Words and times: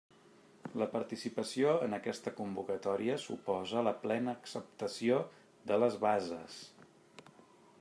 La 0.81 0.85
participació 0.93 1.73
en 1.87 1.93
aquesta 1.97 2.33
convocatòria 2.39 3.19
suposa 3.25 3.85
la 3.89 3.95
plena 4.07 4.35
acceptació 4.39 5.23
de 5.73 5.81
les 5.85 6.01
bases. 6.09 6.61